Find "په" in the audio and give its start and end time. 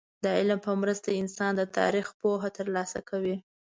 0.67-0.71